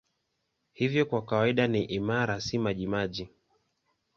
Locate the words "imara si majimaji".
1.83-3.29